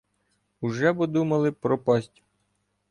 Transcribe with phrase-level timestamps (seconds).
[0.61, 2.23] Уже бо думали пропасть.